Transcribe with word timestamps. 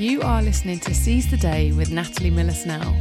You 0.00 0.22
are 0.22 0.40
listening 0.40 0.80
to 0.80 0.94
Seize 0.94 1.30
the 1.30 1.36
Day 1.36 1.72
with 1.72 1.90
Natalie 1.90 2.30
Miller 2.30 2.54
Snell. 2.54 2.96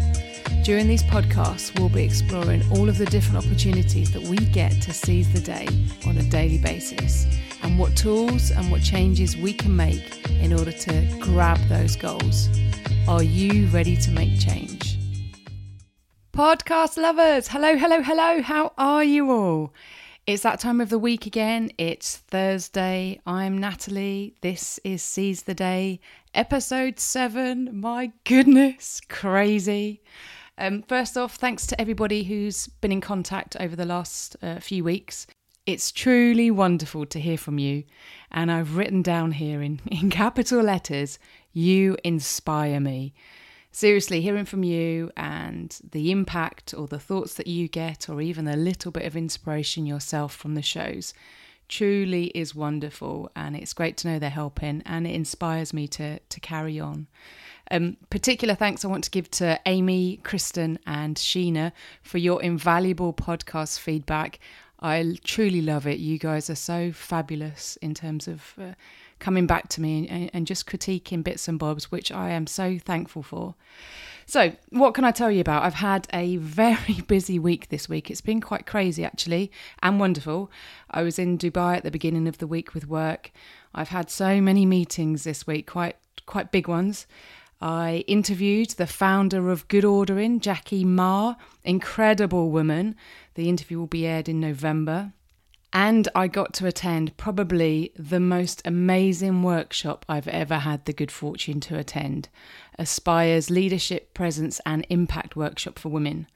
During 0.66 0.90
these 0.90 1.02
podcasts, 1.02 1.80
we'll 1.80 1.88
be 1.88 2.04
exploring 2.04 2.62
all 2.74 2.90
of 2.90 2.98
the 2.98 3.06
different 3.06 3.38
opportunities 3.46 4.12
that 4.12 4.22
we 4.24 4.36
get 4.36 4.82
to 4.82 4.92
seize 4.92 5.32
the 5.32 5.40
day 5.40 5.66
on 6.06 6.18
a 6.18 6.24
daily 6.24 6.58
basis 6.58 7.26
and 7.64 7.80
what 7.80 7.96
tools 7.96 8.52
and 8.52 8.70
what 8.70 8.84
changes 8.84 9.38
we 9.38 9.54
can 9.54 9.74
make 9.74 10.28
in 10.42 10.52
order 10.52 10.74
to 10.74 11.18
grab 11.22 11.58
those 11.70 11.96
goals. 11.96 12.50
Are 13.08 13.24
you 13.24 13.68
ready 13.68 13.96
to 13.96 14.12
make 14.12 14.38
change? 14.38 15.00
Podcast 16.34 16.98
lovers, 16.98 17.48
hello, 17.48 17.78
hello, 17.78 18.02
hello. 18.02 18.42
How 18.42 18.74
are 18.78 19.06
you 19.06 19.32
all? 19.32 19.74
It's 20.30 20.44
that 20.44 20.60
time 20.60 20.80
of 20.80 20.90
the 20.90 21.00
week 21.00 21.26
again. 21.26 21.72
It's 21.80 22.18
Thursday. 22.18 23.20
I'm 23.26 23.58
Natalie. 23.58 24.36
This 24.42 24.80
is 24.84 25.02
Seize 25.02 25.42
the 25.42 25.56
Day, 25.56 26.00
episode 26.34 27.00
seven. 27.00 27.70
My 27.80 28.12
goodness, 28.24 29.02
crazy. 29.10 30.02
Um, 30.58 30.84
first 30.84 31.18
off, 31.18 31.36
thanks 31.36 31.66
to 31.68 31.80
everybody 31.80 32.24
who's 32.24 32.68
been 32.82 32.92
in 32.92 33.02
contact 33.02 33.56
over 33.60 33.76
the 33.76 33.86
last 33.86 34.36
uh, 34.42 34.60
few 34.60 34.84
weeks. 34.84 35.26
It's 35.66 35.92
truly 35.92 36.52
wonderful 36.52 37.06
to 37.08 37.20
hear 37.20 37.38
from 37.38 37.60
you. 37.60 37.84
And 38.32 38.52
I've 38.52 38.76
written 38.76 39.02
down 39.02 39.34
here 39.34 39.62
in, 39.62 39.80
in 39.92 40.10
capital 40.10 40.62
letters, 40.62 41.20
you 41.54 41.98
inspire 42.04 42.80
me. 42.80 43.14
Seriously, 43.72 44.22
hearing 44.22 44.46
from 44.46 44.64
you 44.64 45.12
and 45.16 45.78
the 45.92 46.12
impact 46.12 46.74
or 46.74 46.88
the 46.88 47.00
thoughts 47.00 47.36
that 47.36 47.48
you 47.48 47.68
get, 47.68 48.10
or 48.10 48.20
even 48.20 48.48
a 48.48 48.56
little 48.56 48.92
bit 48.92 49.06
of 49.06 49.16
inspiration 49.16 49.86
yourself 49.86 50.36
from 50.36 50.56
the 50.56 50.62
shows, 50.62 51.14
truly 51.70 52.26
is 52.28 52.54
wonderful. 52.54 53.32
And 53.36 53.56
it's 53.56 53.74
great 53.74 53.96
to 53.98 54.08
know 54.08 54.20
they're 54.20 54.30
helping 54.30 54.82
and 54.86 55.08
it 55.08 55.16
inspires 55.16 55.74
me 55.74 55.88
to, 55.90 56.20
to 56.20 56.40
carry 56.40 56.80
on. 56.80 57.08
Um, 57.72 57.98
particular 58.10 58.56
thanks 58.56 58.84
I 58.84 58.88
want 58.88 59.04
to 59.04 59.12
give 59.12 59.30
to 59.32 59.60
Amy, 59.66 60.18
Kristen, 60.24 60.80
and 60.88 61.16
Sheena 61.16 61.72
for 62.02 62.18
your 62.18 62.42
invaluable 62.42 63.14
podcast 63.14 63.80
feedback. 63.80 64.40
I 64.80 65.18
truly 65.24 65.62
love 65.62 65.86
it. 65.86 66.00
You 66.00 66.18
guys 66.18 66.50
are 66.50 66.56
so 66.56 66.92
fabulous 66.92 67.78
in 67.78 67.94
terms 67.94 68.28
of 68.28 68.54
uh, 68.60 68.74
coming 69.20 69.46
back 69.46 69.68
to 69.70 69.82
me 69.82 70.08
and, 70.08 70.32
and 70.34 70.48
just 70.48 70.66
critiquing 70.66 71.24
bits 71.24 71.48
and 71.48 71.60
bobs, 71.60 71.92
which 71.92 72.12
I 72.12 72.30
am 72.32 72.48
so 72.48 72.80
thankful 72.80 73.22
for. 73.22 73.56
So, 74.30 74.52
what 74.70 74.94
can 74.94 75.06
I 75.06 75.10
tell 75.10 75.32
you 75.32 75.42
about? 75.42 75.64
I've 75.64 75.74
had 75.74 76.08
a 76.14 76.36
very 76.36 77.02
busy 77.08 77.40
week 77.40 77.70
this 77.70 77.90
week. 77.90 78.12
It's 78.12 78.22
been 78.22 78.42
quite 78.42 78.68
crazy, 78.68 79.04
actually, 79.04 79.52
and 79.82 80.00
wonderful. 80.00 80.52
I 80.92 81.02
was 81.02 81.18
in 81.18 81.36
Dubai 81.40 81.78
at 81.78 81.84
the 81.84 81.90
beginning 81.90 82.28
of 82.28 82.38
the 82.38 82.46
week 82.46 82.76
with 82.76 82.88
work. 82.88 83.32
I've 83.74 83.90
had 83.90 84.12
so 84.12 84.40
many 84.40 84.68
meetings 84.68 85.24
this 85.24 85.48
week, 85.48 85.66
quite 85.66 85.96
quite 86.28 86.52
big 86.52 86.68
ones. 86.68 87.08
I 87.60 88.04
interviewed 88.06 88.70
the 88.70 88.86
founder 88.86 89.50
of 89.50 89.68
Good 89.68 89.84
Ordering, 89.84 90.40
Jackie 90.42 90.86
Ma, 90.86 91.34
incredible 91.64 92.52
woman. 92.52 92.96
The 93.34 93.50
interview 93.50 93.80
will 93.80 93.88
be 93.88 94.06
aired 94.06 94.30
in 94.30 94.40
November. 94.40 95.14
And 95.72 96.08
I 96.16 96.28
got 96.28 96.54
to 96.56 96.66
attend 96.66 97.16
probably 97.18 97.92
the 97.96 98.20
most 98.20 98.62
amazing 98.66 99.44
workshop 99.44 100.04
I've 100.10 100.28
ever 100.28 100.60
had 100.60 100.86
the 100.86 100.94
good 100.94 101.12
fortune 101.12 101.60
to 101.62 101.78
attend 101.78 102.28
Aspire's 102.80 103.52
Leadership, 103.52 104.14
Presence 104.14 104.60
and 104.66 104.86
Impact 104.90 105.36
Workshop 105.36 105.78
for 105.78 105.90
Women. 105.90 106.28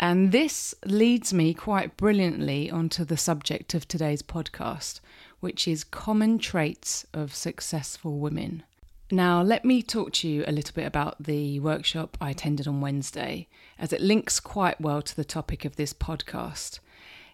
And 0.00 0.32
this 0.32 0.74
leads 0.86 1.34
me 1.34 1.52
quite 1.52 1.96
brilliantly 1.96 2.70
onto 2.70 3.04
the 3.04 3.16
subject 3.16 3.74
of 3.74 3.86
today's 3.86 4.22
podcast, 4.22 5.00
which 5.40 5.68
is 5.68 5.84
common 5.84 6.38
traits 6.38 7.04
of 7.12 7.34
successful 7.34 8.18
women. 8.18 8.62
Now, 9.10 9.42
let 9.42 9.64
me 9.64 9.82
talk 9.82 10.12
to 10.14 10.28
you 10.28 10.44
a 10.46 10.52
little 10.52 10.74
bit 10.74 10.86
about 10.86 11.22
the 11.22 11.60
workshop 11.60 12.16
I 12.20 12.30
attended 12.30 12.68
on 12.68 12.80
Wednesday, 12.80 13.48
as 13.78 13.92
it 13.92 14.00
links 14.00 14.38
quite 14.38 14.80
well 14.80 15.02
to 15.02 15.16
the 15.16 15.24
topic 15.24 15.64
of 15.64 15.76
this 15.76 15.92
podcast. 15.92 16.78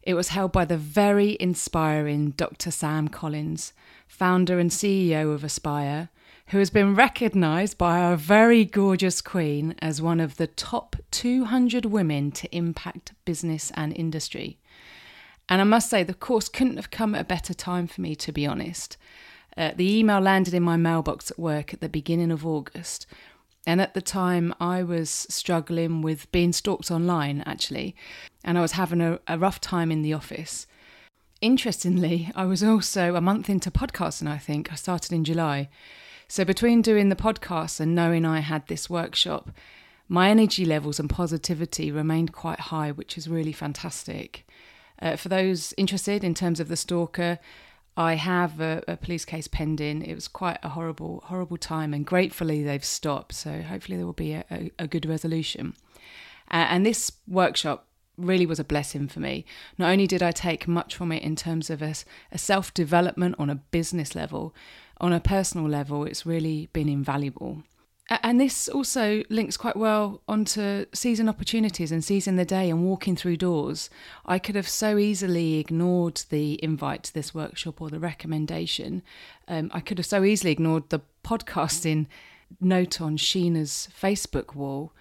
It 0.05 0.15
was 0.15 0.29
held 0.29 0.53
by 0.53 0.67
the 0.67 0.77
very 0.77 1.37
inspiring 1.41 2.33
Dr. 2.33 2.71
Sam 2.71 3.09
Collins, 3.09 3.73
founder 4.07 4.59
and 4.59 4.71
CEO 4.71 5.33
of 5.33 5.43
Aspire, 5.43 6.11
who 6.49 6.59
has 6.59 6.69
been 6.69 6.95
recognised 6.95 7.79
by 7.79 8.01
our 8.01 8.15
very 8.15 8.67
gorgeous 8.67 9.23
Queen 9.23 9.75
as 9.81 10.03
one 10.03 10.21
of 10.21 10.37
the 10.37 10.47
top 10.47 10.97
200 11.11 11.87
women 11.87 12.31
to 12.33 12.55
impact 12.55 13.15
business 13.25 13.73
and 13.77 13.97
industry. 13.97 14.59
And 15.49 15.63
I 15.63 15.65
must 15.65 15.89
say, 15.89 16.03
the 16.03 16.13
course 16.13 16.51
couldn't 16.51 16.77
have 16.77 16.91
come 16.91 17.15
at 17.15 17.23
a 17.23 17.25
better 17.25 17.55
time 17.55 17.87
for 17.87 18.03
me, 18.03 18.15
to 18.17 18.31
be 18.31 18.47
honest. 18.47 18.99
Uh, 19.57 19.71
the 19.75 19.99
email 19.99 20.21
landed 20.21 20.53
in 20.53 20.63
my 20.63 20.77
mailbox 20.77 21.31
at 21.31 21.39
work 21.39 21.73
at 21.73 21.81
the 21.81 21.89
beginning 21.89 22.31
of 22.31 22.45
August. 22.45 23.07
And 23.67 23.81
at 23.81 23.95
the 23.95 24.03
time, 24.03 24.55
I 24.61 24.83
was 24.83 25.11
struggling 25.31 26.03
with 26.03 26.31
being 26.33 26.53
stalked 26.53 26.91
online, 26.91 27.43
actually, 27.47 27.97
and 28.45 28.59
I 28.59 28.61
was 28.61 28.73
having 28.73 29.01
a, 29.01 29.19
a 29.27 29.39
rough 29.39 29.61
time 29.61 29.91
in 29.91 30.03
the 30.03 30.13
office. 30.13 30.67
Interestingly, 31.41 32.31
I 32.35 32.45
was 32.45 32.63
also 32.63 33.15
a 33.15 33.21
month 33.21 33.49
into 33.49 33.71
podcasting, 33.71 34.29
I 34.29 34.39
think. 34.39 34.71
I 34.71 34.75
started 34.75 35.13
in 35.13 35.25
July. 35.25 35.69
So, 36.29 36.45
between 36.45 36.83
doing 36.83 37.09
the 37.09 37.17
podcast 37.17 37.81
and 37.81 37.95
knowing 37.95 38.25
I 38.25 38.41
had 38.41 38.67
this 38.67 38.91
workshop, 38.91 39.51
my 40.09 40.29
energy 40.29 40.65
levels 40.65 41.01
and 41.01 41.09
positivity 41.09 41.91
remained 41.91 42.33
quite 42.33 42.61
high, 42.61 42.91
which 42.91 43.17
is 43.17 43.29
really 43.29 43.53
fantastic. 43.53 44.47
Uh, 45.01 45.17
for 45.17 45.29
those 45.29 45.75
interested 45.77 46.23
in 46.23 46.35
terms 46.35 46.61
of 46.61 46.69
the 46.69 46.77
stalker, 46.77 47.39
I 47.97 48.15
have 48.15 48.61
a, 48.61 48.83
a, 48.89 48.97
police 48.97 49.25
case 49.25 49.47
pending. 49.47 50.03
It 50.03 50.15
was 50.15 50.27
quite 50.27 50.59
a 50.63 50.71
horrible, 50.71 51.23
horrible 51.27 51.57
time, 51.57 51.95
and 51.95 52.05
gratefully 52.05 52.63
they've 52.63 52.85
stopped. 52.85 53.35
So 53.35 53.63
hopefully 53.63 53.97
there 53.97 54.07
will 54.07 54.13
be 54.13 54.33
a, 54.33 54.45
a, 54.51 54.71
a 54.81 54.87
good 54.89 55.07
resolution. 55.07 55.75
Uh, 56.51 56.67
and 56.71 56.85
this 56.85 57.13
workshop 57.29 57.87
really 58.17 58.47
was 58.47 58.59
a 58.59 58.65
blessing 58.65 59.09
for 59.09 59.21
me. 59.21 59.45
Not 59.79 59.91
only 59.91 60.07
did 60.07 60.23
I 60.23 60.33
take 60.33 60.67
much 60.67 60.95
from 60.95 61.13
it 61.13 61.23
in 61.23 61.37
terms 61.37 61.71
of 61.71 61.83
a, 61.83 61.95
a 62.33 62.39
self 62.39 62.75
development 62.75 63.37
on 63.39 63.51
a 63.51 63.57
business 63.57 64.15
level, 64.15 64.55
on 65.01 65.13
a 65.13 65.21
personal 65.21 65.69
level, 65.69 66.05
it's 66.05 66.27
really 66.27 66.69
been 66.73 66.89
invaluable. 66.89 67.63
And 68.11 68.39
this 68.39 68.69
also 68.69 69.23
links 69.31 69.57
quite 69.57 69.77
well 69.77 70.21
onto 70.29 70.85
seizing 70.93 71.29
opportunities 71.29 71.91
and 71.91 72.05
seizing 72.05 72.37
the 72.37 72.45
day 72.45 72.69
and 72.69 72.85
walking 72.85 73.17
through 73.17 73.39
doors. 73.39 73.89
I 74.27 74.39
could 74.39 74.57
have 74.57 74.69
so 74.69 74.99
easily 74.99 75.55
ignored 75.55 76.23
the 76.29 76.63
invite 76.63 77.05
to 77.05 77.15
this 77.15 77.35
workshop 77.35 77.81
or 77.81 77.89
the 77.89 77.99
recommendation. 77.99 79.03
Um, 79.49 79.71
I 79.73 79.81
could 79.81 79.97
have 79.97 80.07
so 80.07 80.23
easily 80.23 80.53
ignored 80.53 80.91
the 80.91 81.01
podcasting 81.25 82.07
note 82.61 83.01
on 83.01 83.17
Sheena's 83.17 83.89
Facebook 83.99 84.55
wall 84.55 84.93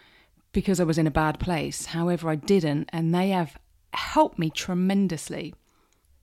because 0.54 0.80
I 0.80 0.86
was 0.86 0.98
in 0.98 1.08
a 1.08 1.12
bad 1.12 1.40
place. 1.40 1.88
However, 1.88 2.30
I 2.30 2.36
didn't, 2.36 2.90
and 2.94 3.14
they 3.14 3.30
have 3.30 3.58
helped 3.92 4.40
me 4.40 4.50
tremendously. 4.50 5.54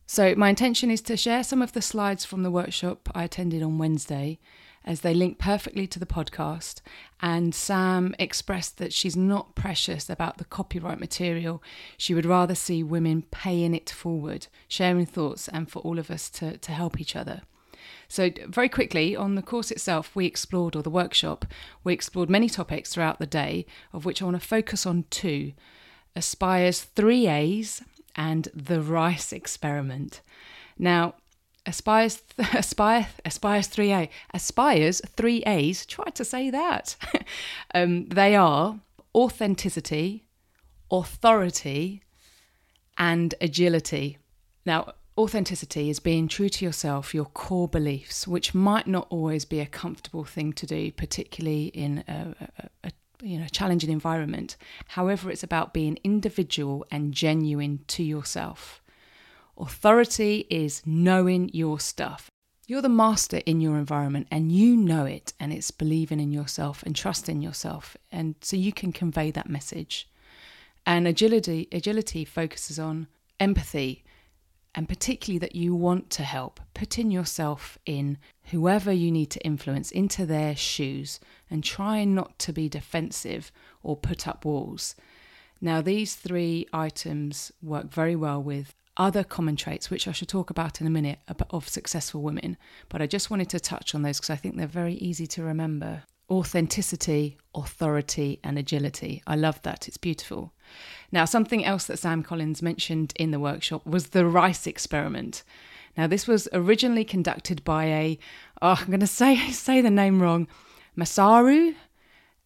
So, 0.06 0.34
my 0.34 0.48
intention 0.48 0.91
is 0.91 1.02
to 1.02 1.16
share 1.16 1.44
some 1.44 1.60
of 1.60 1.72
the 1.72 1.82
slides 1.82 2.24
from 2.24 2.42
the 2.42 2.50
workshop 2.50 3.10
I 3.14 3.24
attended 3.24 3.62
on 3.62 3.78
Wednesday 3.78 4.38
as 4.84 5.02
they 5.02 5.14
link 5.14 5.38
perfectly 5.38 5.86
to 5.86 5.98
the 5.98 6.06
podcast. 6.06 6.80
And 7.20 7.54
Sam 7.54 8.14
expressed 8.18 8.78
that 8.78 8.92
she's 8.92 9.16
not 9.16 9.54
precious 9.54 10.08
about 10.08 10.38
the 10.38 10.44
copyright 10.44 11.00
material. 11.00 11.62
She 11.96 12.14
would 12.14 12.26
rather 12.26 12.54
see 12.54 12.82
women 12.82 13.22
paying 13.30 13.74
it 13.74 13.91
forward, 13.91 14.46
sharing 14.68 15.06
thoughts, 15.06 15.48
and 15.48 15.70
for 15.70 15.80
all 15.80 15.98
of 15.98 16.10
us 16.10 16.30
to, 16.30 16.56
to 16.58 16.72
help 16.72 17.00
each 17.00 17.14
other. 17.14 17.42
So, 18.08 18.30
very 18.48 18.68
quickly, 18.68 19.14
on 19.14 19.36
the 19.36 19.42
course 19.42 19.70
itself, 19.70 20.16
we 20.16 20.26
explored, 20.26 20.74
or 20.74 20.82
the 20.82 20.91
workshop, 20.91 21.44
we 21.84 21.92
explored 21.92 22.28
many 22.28 22.48
topics 22.48 22.92
throughout 22.92 23.18
the 23.18 23.26
day, 23.26 23.66
of 23.92 24.04
which 24.04 24.20
I 24.20 24.24
want 24.24 24.41
to 24.41 24.47
focus 24.47 24.84
on 24.84 25.04
two 25.10 25.52
Aspire's 26.16 26.82
three 26.82 27.28
A's 27.28 27.82
and 28.16 28.48
the 28.52 28.82
Rice 28.82 29.32
experiment. 29.32 30.20
Now, 30.76 31.14
Aspires, 31.70 32.22
Aspire, 32.38 33.06
Aspires 33.25 33.69
3A, 33.69 34.08
Aspires 34.34 35.00
3As, 35.16 35.86
try 35.86 36.10
to 36.10 36.24
say 36.24 36.50
that. 36.50 36.97
um, 37.74 38.06
they 38.06 38.34
are 38.34 38.80
authenticity, 39.15 40.24
authority, 40.91 42.03
and 42.98 43.34
agility. 43.41 44.18
Now, 44.66 44.95
authenticity 45.16 45.91
is 45.91 46.00
being 46.00 46.27
true 46.27 46.48
to 46.48 46.65
yourself, 46.65 47.15
your 47.15 47.27
core 47.27 47.68
beliefs, 47.68 48.27
which 48.27 48.53
might 48.53 48.89
not 48.89 49.06
always 49.09 49.45
be 49.45 49.60
a 49.60 49.66
comfortable 49.66 50.24
thing 50.24 50.53
to 50.54 50.66
do, 50.66 50.91
particularly 50.92 51.66
in 51.66 52.04
a, 52.09 52.34
a, 52.59 52.71
a 52.89 52.91
you 53.22 53.39
know 53.39 53.47
challenging 53.47 53.91
environment. 53.91 54.56
However, 54.89 55.30
it's 55.30 55.45
about 55.45 55.72
being 55.72 55.98
individual 56.03 56.84
and 56.91 57.12
genuine 57.12 57.84
to 57.89 58.03
yourself. 58.03 58.83
Authority 59.60 60.47
is 60.48 60.80
knowing 60.86 61.51
your 61.53 61.78
stuff. 61.78 62.30
You're 62.66 62.80
the 62.80 62.89
master 62.89 63.42
in 63.45 63.60
your 63.60 63.77
environment 63.77 64.27
and 64.30 64.51
you 64.51 64.74
know 64.74 65.04
it, 65.04 65.34
and 65.39 65.53
it's 65.53 65.71
believing 65.71 66.18
in 66.18 66.33
yourself 66.33 66.83
and 66.83 66.97
trusting 66.97 67.42
yourself. 67.42 67.95
And 68.10 68.36
so 68.41 68.57
you 68.57 68.72
can 68.72 68.91
convey 68.91 69.30
that 69.33 69.51
message. 69.51 70.09
And 70.86 71.07
agility, 71.07 71.68
agility 71.72 72.24
focuses 72.24 72.78
on 72.78 73.09
empathy, 73.39 74.03
and 74.74 74.89
particularly 74.89 75.39
that 75.41 75.54
you 75.54 75.74
want 75.74 76.09
to 76.10 76.22
help, 76.22 76.59
putting 76.72 77.10
yourself 77.10 77.77
in 77.84 78.16
whoever 78.45 78.91
you 78.91 79.10
need 79.10 79.30
to 79.33 79.45
influence 79.45 79.91
into 79.91 80.24
their 80.24 80.57
shoes 80.57 81.21
and 81.51 81.62
trying 81.62 82.15
not 82.15 82.39
to 82.39 82.54
be 82.54 82.71
defensive 82.71 83.53
or 83.83 83.95
put 83.95 84.27
up 84.27 84.47
walls. 84.47 84.95
Now, 85.60 85.83
these 85.83 86.15
three 86.15 86.66
items 86.72 87.53
work 87.60 87.92
very 87.92 88.16
well 88.16 88.42
with 88.42 88.74
other 89.00 89.24
common 89.24 89.56
traits, 89.56 89.91
which 89.91 90.06
I 90.06 90.12
should 90.12 90.28
talk 90.28 90.50
about 90.50 90.80
in 90.80 90.86
a 90.86 90.91
minute, 90.91 91.18
of 91.50 91.66
successful 91.66 92.20
women, 92.20 92.58
but 92.91 93.00
I 93.00 93.06
just 93.06 93.30
wanted 93.30 93.48
to 93.48 93.58
touch 93.58 93.94
on 93.94 94.02
those 94.02 94.18
because 94.18 94.28
I 94.28 94.36
think 94.36 94.56
they're 94.56 94.66
very 94.66 94.94
easy 94.94 95.26
to 95.28 95.42
remember. 95.42 96.02
Authenticity, 96.30 97.38
authority, 97.54 98.38
and 98.44 98.58
agility. 98.58 99.22
I 99.26 99.36
love 99.36 99.60
that. 99.62 99.88
It's 99.88 99.97
beautiful. 99.97 100.52
Now, 101.10 101.24
something 101.24 101.64
else 101.64 101.86
that 101.86 101.98
Sam 101.98 102.22
Collins 102.22 102.60
mentioned 102.60 103.14
in 103.16 103.30
the 103.30 103.41
workshop 103.41 103.86
was 103.86 104.08
the 104.08 104.26
rice 104.26 104.66
experiment. 104.66 105.44
Now, 105.97 106.06
this 106.06 106.28
was 106.28 106.47
originally 106.52 107.04
conducted 107.04 107.64
by 107.64 107.86
a, 107.86 108.18
oh, 108.60 108.78
I'm 108.80 108.88
going 108.88 109.00
to 109.00 109.06
say 109.06 109.50
say 109.50 109.80
the 109.80 109.91
name 109.91 110.20
wrong, 110.20 110.47
Masaru 110.97 111.74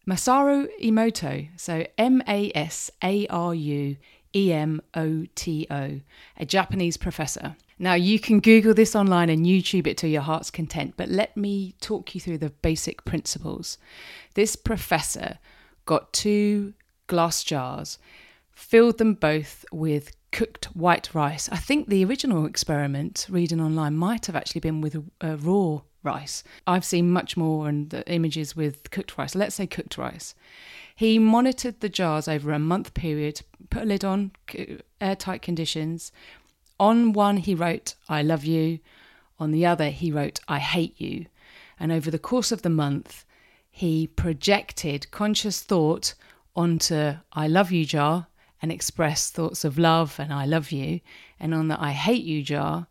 Masaru 0.07 0.67
Emoto. 0.81 1.49
So 1.57 1.85
M 1.97 2.21
A 2.27 2.51
S 2.55 2.91
A 3.03 3.27
R 3.27 3.53
U 3.55 3.97
E 4.35 4.51
M 4.51 4.81
O 4.93 5.25
T 5.35 5.65
O, 5.71 6.01
a 6.37 6.45
Japanese 6.45 6.97
professor. 6.97 7.55
Now, 7.77 7.93
you 7.93 8.19
can 8.19 8.39
Google 8.39 8.73
this 8.73 8.95
online 8.95 9.29
and 9.29 9.45
YouTube 9.45 9.85
it 9.87 9.97
to 9.97 10.07
your 10.07 10.21
heart's 10.21 10.49
content, 10.51 10.93
but 10.95 11.09
let 11.09 11.35
me 11.35 11.75
talk 11.81 12.15
you 12.15 12.21
through 12.21 12.37
the 12.37 12.49
basic 12.49 13.03
principles. 13.05 13.77
This 14.33 14.55
professor 14.55 15.39
got 15.85 16.13
two 16.13 16.73
glass 17.07 17.43
jars 17.43 17.99
filled 18.55 18.97
them 18.97 19.13
both 19.13 19.65
with 19.71 20.15
cooked 20.31 20.65
white 20.75 21.13
rice. 21.13 21.49
I 21.51 21.57
think 21.57 21.87
the 21.87 22.03
original 22.05 22.45
experiment, 22.45 23.27
reading 23.29 23.61
online, 23.61 23.95
might 23.95 24.25
have 24.25 24.35
actually 24.35 24.61
been 24.61 24.81
with 24.81 24.95
uh, 25.21 25.37
raw 25.37 25.81
rice. 26.05 26.43
I've 26.67 26.85
seen 26.85 27.11
much 27.11 27.35
more 27.35 27.67
and 27.67 27.89
the 27.89 28.09
images 28.09 28.55
with 28.55 28.89
cooked 28.91 29.17
rice. 29.17 29.35
Let's 29.35 29.55
say 29.55 29.67
cooked 29.67 29.97
rice. 29.97 30.35
He 30.95 31.19
monitored 31.19 31.81
the 31.81 31.89
jars 31.89 32.27
over 32.27 32.51
a 32.51 32.59
month 32.59 32.93
period, 32.93 33.41
put 33.69 33.83
a 33.83 33.85
lid 33.85 34.05
on, 34.05 34.31
airtight 35.01 35.41
conditions. 35.41 36.11
On 36.79 37.11
one, 37.11 37.37
he 37.37 37.53
wrote, 37.53 37.95
I 38.07 38.21
love 38.21 38.45
you. 38.45 38.79
On 39.39 39.51
the 39.51 39.65
other, 39.65 39.89
he 39.89 40.11
wrote, 40.11 40.39
I 40.47 40.59
hate 40.59 40.99
you. 40.99 41.25
And 41.77 41.91
over 41.91 42.09
the 42.09 42.19
course 42.19 42.51
of 42.53 42.61
the 42.61 42.69
month, 42.69 43.25
he 43.69 44.07
projected 44.07 45.11
conscious 45.11 45.61
thought 45.61 46.13
onto 46.55 47.15
I 47.33 47.47
love 47.47 47.73
you 47.73 47.85
jar 47.85 48.27
and 48.61 48.71
expressed 48.71 49.33
thoughts 49.33 49.65
of 49.65 49.77
love 49.77 50.17
and 50.17 50.31
I 50.31 50.45
love 50.45 50.71
you. 50.71 51.01
And 51.39 51.53
on 51.53 51.67
the 51.67 51.81
I 51.81 51.91
hate 51.91 52.23
you 52.23 52.41
jar, 52.41 52.87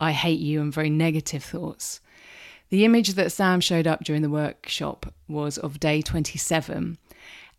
I 0.00 0.12
hate 0.12 0.40
you 0.40 0.62
and 0.62 0.72
very 0.72 0.88
negative 0.88 1.44
thoughts. 1.44 2.00
The 2.70 2.84
image 2.84 3.14
that 3.14 3.32
Sam 3.32 3.60
showed 3.60 3.86
up 3.86 4.04
during 4.04 4.22
the 4.22 4.30
workshop 4.30 5.12
was 5.28 5.58
of 5.58 5.80
day 5.80 6.02
27. 6.02 6.98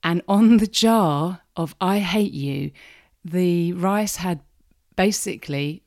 And 0.04 0.22
on 0.28 0.58
the 0.58 0.68
jar 0.68 1.42
of 1.56 1.76
I 1.80 2.00
hate 2.00 2.34
you, 2.34 2.72
the 3.24 3.74
rice 3.74 4.18
had 4.18 4.42
basically 4.96 5.84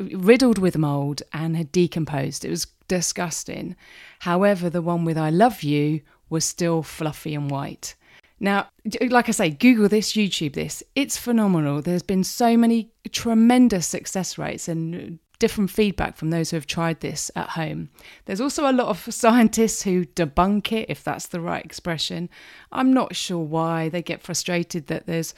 riddled 0.00 0.58
with 0.58 0.76
mold 0.76 1.22
and 1.32 1.56
had 1.56 1.72
decomposed. 1.72 2.44
It 2.44 2.50
was 2.50 2.66
disgusting. 2.88 3.76
However, 4.20 4.68
the 4.68 4.82
one 4.82 5.04
with 5.04 5.16
I 5.16 5.30
love 5.30 5.62
you 5.62 6.00
was 6.28 6.44
still 6.44 6.82
fluffy 6.82 7.34
and 7.34 7.50
white. 7.50 7.94
Now, 8.40 8.68
like 9.08 9.28
I 9.28 9.32
say, 9.32 9.50
Google 9.50 9.88
this, 9.88 10.14
YouTube 10.14 10.54
this. 10.54 10.82
It's 10.94 11.16
phenomenal. 11.16 11.80
There's 11.80 12.02
been 12.02 12.24
so 12.24 12.56
many 12.56 12.90
tremendous 13.12 13.86
success 13.86 14.36
rates 14.36 14.66
and 14.68 15.20
different 15.42 15.70
feedback 15.70 16.16
from 16.16 16.30
those 16.30 16.50
who 16.50 16.56
have 16.56 16.68
tried 16.68 17.00
this 17.00 17.28
at 17.34 17.48
home. 17.48 17.88
There's 18.26 18.40
also 18.40 18.70
a 18.70 18.72
lot 18.72 18.86
of 18.86 19.00
scientists 19.12 19.82
who 19.82 20.04
debunk 20.04 20.70
it, 20.70 20.86
if 20.88 21.02
that's 21.02 21.26
the 21.26 21.40
right 21.40 21.64
expression. 21.64 22.30
I'm 22.70 22.92
not 22.92 23.16
sure 23.16 23.40
why 23.40 23.88
they 23.88 24.02
get 24.02 24.22
frustrated 24.22 24.86
that 24.86 25.06
there's 25.06 25.34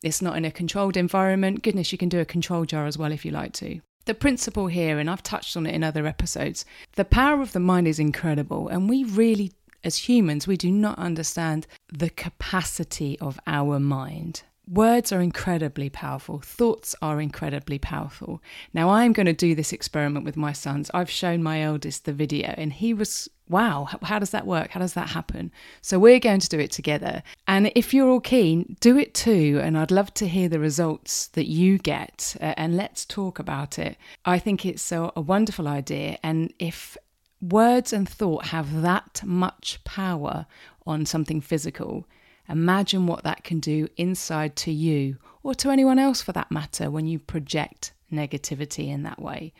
it's 0.00 0.22
not 0.22 0.36
in 0.36 0.44
a 0.44 0.52
controlled 0.52 0.96
environment. 0.96 1.64
Goodness, 1.64 1.90
you 1.90 1.98
can 1.98 2.08
do 2.08 2.20
a 2.20 2.24
control 2.24 2.64
jar 2.64 2.86
as 2.86 2.96
well 2.96 3.10
if 3.10 3.24
you 3.24 3.32
like 3.32 3.52
to. 3.54 3.80
The 4.04 4.14
principle 4.14 4.68
here, 4.68 5.00
and 5.00 5.10
I've 5.10 5.24
touched 5.24 5.56
on 5.56 5.66
it 5.66 5.74
in 5.74 5.82
other 5.82 6.06
episodes, 6.06 6.64
the 6.94 7.04
power 7.04 7.42
of 7.42 7.52
the 7.52 7.58
mind 7.58 7.88
is 7.88 7.98
incredible, 7.98 8.68
and 8.68 8.88
we 8.88 9.02
really 9.02 9.50
as 9.82 9.96
humans, 9.96 10.46
we 10.46 10.56
do 10.56 10.70
not 10.70 10.98
understand 10.98 11.66
the 11.92 12.10
capacity 12.10 13.18
of 13.20 13.40
our 13.46 13.80
mind. 13.80 14.42
Words 14.70 15.12
are 15.12 15.22
incredibly 15.22 15.88
powerful. 15.88 16.40
Thoughts 16.40 16.94
are 17.00 17.22
incredibly 17.22 17.78
powerful. 17.78 18.42
Now, 18.74 18.90
I'm 18.90 19.14
going 19.14 19.24
to 19.24 19.32
do 19.32 19.54
this 19.54 19.72
experiment 19.72 20.26
with 20.26 20.36
my 20.36 20.52
sons. 20.52 20.90
I've 20.92 21.08
shown 21.08 21.42
my 21.42 21.62
eldest 21.62 22.04
the 22.04 22.12
video, 22.12 22.54
and 22.58 22.70
he 22.70 22.92
was, 22.92 23.30
wow, 23.48 23.88
how 24.02 24.18
does 24.18 24.28
that 24.30 24.46
work? 24.46 24.72
How 24.72 24.80
does 24.80 24.92
that 24.92 25.08
happen? 25.08 25.50
So, 25.80 25.98
we're 25.98 26.20
going 26.20 26.40
to 26.40 26.48
do 26.50 26.58
it 26.58 26.70
together. 26.70 27.22
And 27.46 27.72
if 27.74 27.94
you're 27.94 28.10
all 28.10 28.20
keen, 28.20 28.76
do 28.80 28.98
it 28.98 29.14
too. 29.14 29.58
And 29.62 29.78
I'd 29.78 29.90
love 29.90 30.12
to 30.14 30.28
hear 30.28 30.50
the 30.50 30.60
results 30.60 31.28
that 31.28 31.48
you 31.48 31.78
get, 31.78 32.36
uh, 32.38 32.52
and 32.58 32.76
let's 32.76 33.06
talk 33.06 33.38
about 33.38 33.78
it. 33.78 33.96
I 34.26 34.38
think 34.38 34.66
it's 34.66 34.92
a, 34.92 35.10
a 35.16 35.22
wonderful 35.22 35.66
idea. 35.66 36.18
And 36.22 36.52
if 36.58 36.98
words 37.40 37.94
and 37.94 38.06
thought 38.06 38.46
have 38.48 38.82
that 38.82 39.22
much 39.24 39.82
power 39.84 40.44
on 40.86 41.06
something 41.06 41.40
physical, 41.40 42.06
imagine 42.48 43.06
what 43.06 43.24
that 43.24 43.44
can 43.44 43.60
do 43.60 43.88
inside 43.96 44.56
to 44.56 44.72
you 44.72 45.16
or 45.42 45.54
to 45.56 45.70
anyone 45.70 45.98
else 45.98 46.22
for 46.22 46.32
that 46.32 46.50
matter 46.50 46.90
when 46.90 47.06
you 47.06 47.18
project 47.18 47.92
negativity 48.12 48.88
in 48.88 49.02
that 49.02 49.20
way. 49.20 49.52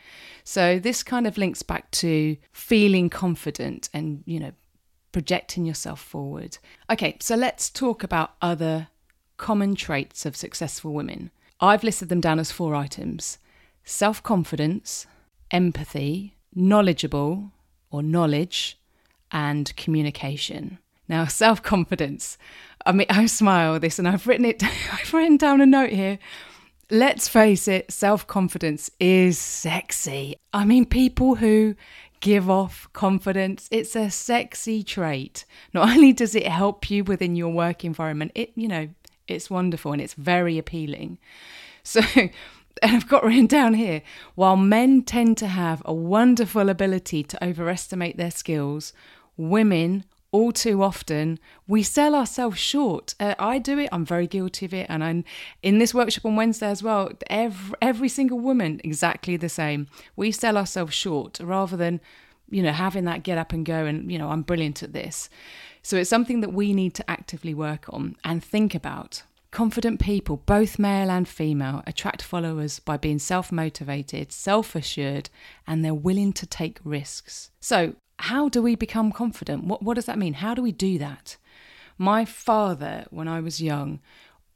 So 0.43 0.79
this 0.79 1.03
kind 1.03 1.27
of 1.27 1.37
links 1.37 1.61
back 1.61 1.89
to 1.91 2.37
feeling 2.51 3.09
confident 3.09 3.89
and, 3.93 4.23
you 4.25 4.39
know, 4.39 4.51
projecting 5.11 5.65
yourself 5.65 5.99
forward. 5.99 6.57
Okay, 6.89 7.17
so 7.19 7.35
let's 7.35 7.69
talk 7.69 8.03
about 8.03 8.35
other 8.41 8.87
common 9.37 9.75
traits 9.75 10.25
of 10.25 10.35
successful 10.35 10.93
women. 10.93 11.31
I've 11.59 11.83
listed 11.83 12.09
them 12.09 12.21
down 12.21 12.39
as 12.39 12.51
four 12.51 12.75
items 12.75 13.37
self 13.83 14.21
confidence, 14.21 15.07
empathy, 15.51 16.35
knowledgeable, 16.53 17.51
or 17.89 18.03
knowledge 18.03 18.79
and 19.31 19.75
communication. 19.75 20.79
Now, 21.07 21.25
self 21.43 21.61
confidence. 21.63 22.37
I 22.89 22.91
mean, 22.91 23.05
I 23.07 23.27
smile 23.27 23.79
this 23.79 23.99
and 23.99 24.07
I've 24.07 24.25
written 24.25 24.45
it, 24.45 24.63
I've 24.91 25.13
written 25.13 25.37
down 25.37 25.61
a 25.61 25.65
note 25.67 25.91
here. 25.91 26.17
Let's 26.89 27.27
face 27.27 27.67
it, 27.67 27.91
self 27.91 28.25
confidence 28.25 28.89
is 28.99 29.37
sexy. 29.37 30.37
I 30.53 30.65
mean, 30.65 30.87
people 30.87 31.35
who 31.35 31.75
give 32.19 32.49
off 32.49 32.89
confidence, 32.91 33.69
it's 33.69 33.95
a 33.95 34.09
sexy 34.09 34.81
trait. 34.81 35.45
Not 35.71 35.87
only 35.95 36.13
does 36.13 36.33
it 36.33 36.47
help 36.47 36.89
you 36.89 37.03
within 37.03 37.35
your 37.35 37.53
work 37.53 37.85
environment, 37.85 38.31
it, 38.33 38.53
you 38.55 38.67
know, 38.67 38.89
it's 39.27 39.51
wonderful 39.51 39.93
and 39.93 40.01
it's 40.01 40.15
very 40.15 40.57
appealing. 40.57 41.19
So, 41.81 42.01
and 42.15 42.31
I've 42.83 43.07
got 43.07 43.23
written 43.23 43.47
down 43.47 43.73
here 43.73 44.03
while 44.35 44.57
men 44.57 45.01
tend 45.01 45.37
to 45.37 45.47
have 45.47 45.81
a 45.85 45.93
wonderful 45.93 46.69
ability 46.69 47.23
to 47.23 47.43
overestimate 47.43 48.17
their 48.17 48.29
skills, 48.29 48.93
women 49.37 50.03
all 50.31 50.51
too 50.51 50.83
often 50.83 51.39
we 51.67 51.81
sell 51.81 52.13
ourselves 52.13 52.59
short. 52.59 53.15
Uh, 53.19 53.35
I 53.39 53.57
do 53.59 53.79
it. 53.79 53.89
I'm 53.91 54.05
very 54.05 54.27
guilty 54.27 54.65
of 54.65 54.73
it, 54.73 54.87
and 54.89 55.03
I'm 55.03 55.23
in 55.63 55.79
this 55.79 55.93
workshop 55.93 56.25
on 56.25 56.35
Wednesday 56.35 56.67
as 56.67 56.83
well. 56.83 57.11
Every 57.29 57.75
every 57.81 58.09
single 58.09 58.39
woman 58.39 58.79
exactly 58.83 59.37
the 59.37 59.49
same. 59.49 59.87
We 60.15 60.31
sell 60.31 60.57
ourselves 60.57 60.93
short 60.93 61.39
rather 61.41 61.77
than 61.77 62.01
you 62.49 62.63
know 62.63 62.71
having 62.71 63.05
that 63.05 63.23
get 63.23 63.37
up 63.37 63.53
and 63.53 63.65
go 63.65 63.85
and 63.85 64.11
you 64.11 64.17
know 64.17 64.29
I'm 64.29 64.43
brilliant 64.43 64.83
at 64.83 64.93
this. 64.93 65.29
So 65.81 65.97
it's 65.97 66.09
something 66.09 66.41
that 66.41 66.53
we 66.53 66.73
need 66.73 66.93
to 66.95 67.09
actively 67.09 67.53
work 67.53 67.85
on 67.89 68.15
and 68.23 68.43
think 68.43 68.75
about. 68.75 69.23
Confident 69.51 69.99
people, 69.99 70.37
both 70.45 70.77
male 70.77 71.09
and 71.09 71.27
female, 71.27 71.81
attract 71.87 72.21
followers 72.21 72.77
by 72.79 72.97
being 72.97 73.17
self 73.17 73.51
motivated, 73.51 74.31
self 74.31 74.75
assured, 74.75 75.31
and 75.65 75.83
they're 75.83 75.93
willing 75.93 76.33
to 76.33 76.45
take 76.45 76.79
risks. 76.83 77.49
So, 77.59 77.95
how 78.19 78.49
do 78.49 78.61
we 78.61 78.75
become 78.75 79.11
confident? 79.11 79.63
What, 79.63 79.81
what 79.81 79.95
does 79.95 80.05
that 80.05 80.19
mean? 80.19 80.33
How 80.33 80.53
do 80.53 80.61
we 80.61 80.73
do 80.73 80.97
that? 80.97 81.37
My 81.97 82.25
father, 82.25 83.05
when 83.11 83.27
I 83.27 83.39
was 83.39 83.61
young, 83.61 84.01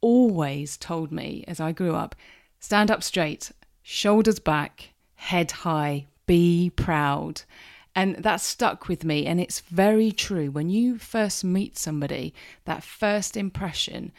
always 0.01 0.75
told 0.77 1.11
me 1.11 1.45
as 1.47 1.59
I 1.59 1.71
grew 1.71 1.95
up 1.95 2.15
stand 2.59 2.91
up 2.91 3.03
straight, 3.03 3.51
shoulders 3.81 4.39
back, 4.39 4.93
head 5.15 5.51
high, 5.51 6.07
be 6.25 6.71
proud. 6.75 7.41
And 7.95 8.15
that 8.15 8.41
stuck 8.41 8.87
with 8.87 9.03
me. 9.03 9.25
And 9.25 9.39
it's 9.39 9.59
very 9.61 10.11
true. 10.11 10.49
When 10.49 10.69
you 10.69 10.97
first 10.97 11.43
meet 11.43 11.77
somebody, 11.77 12.33
that 12.65 12.83
first 12.83 13.37
impression, 13.37 14.11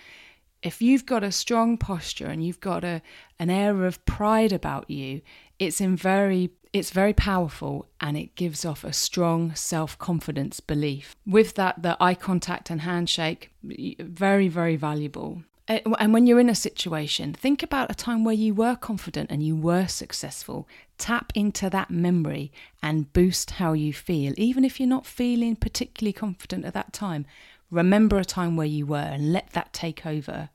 if 0.62 0.80
you've 0.80 1.06
got 1.06 1.24
a 1.24 1.32
strong 1.32 1.76
posture 1.76 2.26
and 2.26 2.44
you've 2.44 2.60
got 2.60 2.84
a 2.84 3.02
an 3.38 3.50
air 3.50 3.84
of 3.84 4.04
pride 4.06 4.52
about 4.52 4.88
you, 4.88 5.20
it's 5.58 5.80
in 5.80 5.96
very 5.96 6.50
it's 6.74 6.90
very 6.90 7.14
powerful 7.14 7.86
and 8.00 8.16
it 8.16 8.34
gives 8.34 8.64
off 8.64 8.82
a 8.82 8.92
strong 8.92 9.54
self-confidence 9.54 10.58
belief. 10.58 11.14
With 11.24 11.54
that 11.54 11.82
the 11.82 11.96
eye 12.00 12.16
contact 12.16 12.68
and 12.68 12.82
handshake 12.82 13.52
very 13.62 14.48
very 14.48 14.76
valuable. 14.76 15.42
Eh, 15.68 15.80
and 15.98 16.12
when 16.12 16.26
you're 16.26 16.40
in 16.40 16.50
a 16.50 16.54
situation, 16.54 17.32
think 17.32 17.62
about 17.62 17.90
a 17.90 17.94
time 17.94 18.24
where 18.24 18.34
you 18.34 18.52
were 18.52 18.76
confident 18.76 19.30
and 19.30 19.42
you 19.42 19.56
were 19.56 19.86
successful. 19.86 20.68
Tap 20.98 21.32
into 21.34 21.70
that 21.70 21.90
memory 21.90 22.52
and 22.82 23.12
boost 23.14 23.52
how 23.52 23.72
you 23.72 23.92
feel. 23.92 24.34
Even 24.36 24.64
if 24.64 24.78
you're 24.78 24.88
not 24.88 25.06
feeling 25.06 25.56
particularly 25.56 26.12
confident 26.12 26.66
at 26.66 26.74
that 26.74 26.92
time, 26.92 27.24
remember 27.70 28.18
a 28.18 28.24
time 28.24 28.56
where 28.56 28.66
you 28.66 28.84
were 28.84 28.98
and 28.98 29.32
let 29.32 29.52
that 29.52 29.72
take 29.72 30.04
over. 30.04 30.50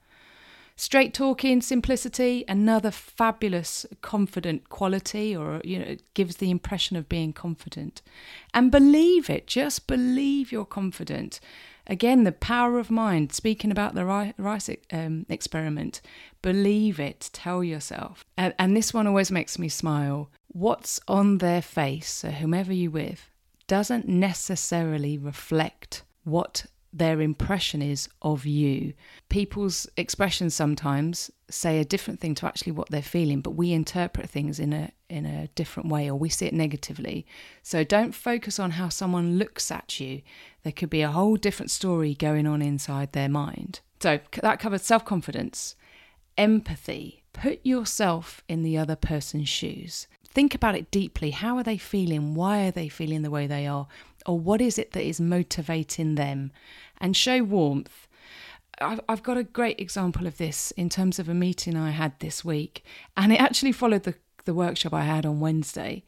Straight 0.80 1.14
talking, 1.14 1.62
simplicity, 1.62 2.46
another 2.48 2.90
fabulous 2.90 3.86
confident 4.02 4.70
quality, 4.70 5.36
or 5.36 5.60
you 5.66 5.78
know, 5.78 5.84
it 5.84 6.14
gives 6.14 6.38
the 6.38 6.50
impression 6.50 6.96
of 6.96 7.10
being 7.10 7.34
confident. 7.34 8.02
And 8.54 8.72
believe 8.72 9.30
it, 9.30 9.46
just 9.46 9.88
believe 9.88 10.54
you're 10.54 10.64
confident. 10.64 11.42
Again, 11.86 12.24
the 12.24 12.32
power 12.32 12.80
of 12.80 12.90
mind, 12.90 13.34
speaking 13.34 13.72
about 13.72 13.94
the 13.94 14.06
rice 14.38 14.70
um, 14.94 15.26
experiment, 15.28 16.00
believe 16.42 16.98
it, 16.98 17.30
tell 17.34 17.62
yourself. 17.62 18.24
And, 18.38 18.54
and 18.58 18.78
this 18.78 18.94
one 18.94 19.06
always 19.06 19.32
makes 19.32 19.60
me 19.60 19.68
smile. 19.68 20.30
What's 20.48 21.02
on 21.10 21.40
their 21.40 21.62
face, 21.62 22.10
so 22.10 22.32
whomever 22.32 22.72
you're 22.72 22.90
with, 22.90 23.30
doesn't 23.68 24.08
necessarily 24.08 25.18
reflect 25.18 26.04
what 26.24 26.68
their 26.92 27.22
impression 27.22 27.82
is 27.82 28.10
of 28.22 28.46
you. 28.46 28.94
People's 29.30 29.88
expressions 29.96 30.56
sometimes 30.56 31.30
say 31.50 31.80
a 31.80 31.86
different 31.86 32.20
thing 32.20 32.36
to 32.36 32.48
actually 32.48 32.72
what 32.72 32.90
they're 32.90 33.02
feeling, 33.02 33.42
but 33.42 33.52
we 33.52 33.72
interpret 33.74 34.30
things 34.30 34.60
in 34.60 34.74
a 34.74 34.92
in 35.10 35.26
a 35.26 35.48
different 35.50 35.90
way 35.90 36.10
or 36.10 36.16
we 36.16 36.30
see 36.30 36.46
it 36.46 36.54
negatively. 36.54 37.26
So 37.64 37.84
don't 37.84 38.14
focus 38.14 38.60
on 38.60 38.72
how 38.72 38.90
someone 38.90 39.38
looks 39.38 39.72
at 39.72 40.00
you. 40.00 40.22
There 40.64 40.72
could 40.72 40.90
be 40.90 41.02
a 41.02 41.12
whole 41.12 41.36
different 41.36 41.72
story 41.72 42.14
going 42.14 42.46
on 42.46 42.62
inside 42.62 43.14
their 43.14 43.30
mind. 43.30 43.80
So 44.00 44.20
that 44.42 44.60
covered 44.60 44.82
self-confidence, 44.82 45.76
empathy. 46.38 47.24
Put 47.34 47.60
yourself 47.64 48.44
in 48.48 48.64
the 48.64 48.78
other 48.78 48.96
person's 48.96 49.50
shoes. 49.50 50.08
Think 50.40 50.56
about 50.56 50.76
it 50.76 50.90
deeply. 50.90 51.32
How 51.32 51.58
are 51.58 51.64
they 51.64 51.78
feeling? 51.78 52.34
Why 52.34 52.66
are 52.66 52.72
they 52.72 52.88
feeling 52.88 53.24
the 53.24 53.30
way 53.30 53.46
they 53.46 53.68
are? 53.68 53.88
or 54.26 54.40
what 54.40 54.62
is 54.62 54.80
it 54.80 54.94
that 54.94 55.04
is 55.04 55.20
motivating 55.20 56.16
them 56.16 56.52
and 57.02 57.18
show 57.18 57.44
warmth 57.44 58.08
I've, 58.80 59.24
got 59.24 59.36
a 59.36 59.44
great 59.44 59.82
example 59.82 60.28
of 60.28 60.38
this 60.38 60.72
in 60.72 60.88
terms 60.88 61.20
of 61.20 61.28
a 61.28 61.34
meeting 61.34 61.76
I 61.76 61.90
had 61.90 62.18
this 62.20 62.46
week, 62.46 62.86
and 63.18 63.34
it 63.34 63.42
actually 63.42 63.74
followed 63.74 64.04
the, 64.04 64.16
the 64.46 64.54
workshop 64.54 64.94
I 64.94 65.02
had 65.02 65.26
on 65.26 65.42
Wednesday. 65.42 66.06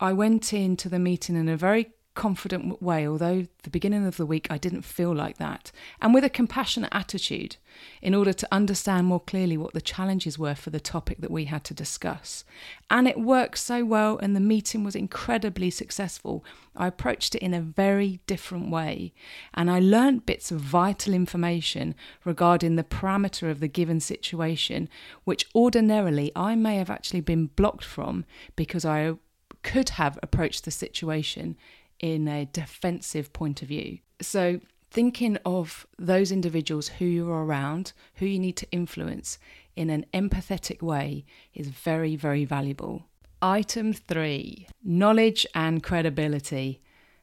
I 0.00 0.14
went 0.14 0.54
into 0.54 0.88
the 0.88 0.98
meeting 0.98 1.36
in 1.36 1.46
a 1.46 1.58
very 1.58 1.90
confident 2.14 2.82
way, 2.82 3.06
although 3.06 3.46
the 3.62 3.70
beginning 3.70 4.06
of 4.06 4.16
the 4.16 4.26
week 4.26 4.46
I 4.50 4.58
didn't 4.58 4.82
feel 4.82 5.14
like 5.14 5.38
that, 5.38 5.70
and 6.02 6.12
with 6.12 6.24
a 6.24 6.30
compassionate 6.30 6.90
attitude 6.92 7.56
in 8.02 8.14
order 8.14 8.32
to 8.32 8.48
understand 8.50 9.06
more 9.06 9.20
clearly 9.20 9.56
what 9.56 9.74
the 9.74 9.80
challenges 9.80 10.38
were 10.38 10.54
for 10.54 10.70
the 10.70 10.80
topic 10.80 11.18
that 11.20 11.30
we 11.30 11.44
had 11.44 11.62
to 11.64 11.74
discuss. 11.74 12.44
And 12.90 13.06
it 13.06 13.20
worked 13.20 13.58
so 13.58 13.84
well, 13.84 14.18
and 14.18 14.34
the 14.34 14.40
meeting 14.40 14.82
was 14.82 14.96
incredibly 14.96 15.70
successful. 15.70 16.44
I 16.74 16.88
approached 16.88 17.34
it 17.34 17.42
in 17.42 17.54
a 17.54 17.60
very 17.60 18.20
different 18.26 18.70
way, 18.70 19.12
and 19.54 19.70
I 19.70 19.78
learned 19.78 20.26
bits 20.26 20.50
of 20.50 20.60
vital 20.60 21.14
information 21.14 21.94
regarding 22.24 22.74
the 22.76 22.84
parameter 22.84 23.50
of 23.50 23.60
the 23.60 23.68
given 23.68 24.00
situation, 24.00 24.88
which 25.24 25.46
ordinarily 25.54 26.32
I 26.34 26.56
may 26.56 26.76
have 26.76 26.90
actually 26.90 27.20
been 27.20 27.46
blocked 27.46 27.84
from 27.84 28.24
because 28.56 28.84
I 28.84 29.14
could 29.62 29.90
have 29.90 30.18
approached 30.22 30.64
the 30.64 30.70
situation 30.70 31.56
in 32.00 32.26
a 32.26 32.46
defensive 32.46 33.32
point 33.32 33.62
of 33.62 33.68
view. 33.68 33.98
So, 34.20 34.60
thinking 34.90 35.38
of 35.44 35.86
those 35.98 36.32
individuals 36.32 36.88
who 36.88 37.04
you're 37.04 37.44
around, 37.44 37.92
who 38.16 38.26
you 38.26 38.38
need 38.38 38.56
to 38.56 38.70
influence 38.72 39.38
in 39.76 39.88
an 39.90 40.04
empathetic 40.12 40.82
way 40.82 41.24
is 41.54 41.68
very, 41.68 42.16
very 42.16 42.44
valuable. 42.44 43.04
Item 43.40 43.92
three 43.92 44.66
knowledge 44.82 45.46
and 45.54 45.82
credibility. 45.82 46.82